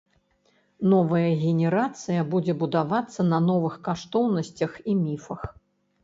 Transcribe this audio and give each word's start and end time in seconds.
Новая 0.91 1.25
генерацыя 1.41 2.21
будзе 2.31 2.55
будавацца 2.63 3.25
на 3.33 3.39
новых 3.49 3.73
каштоўнасцях 3.89 4.71
і 4.95 4.97
міфах. 5.03 5.45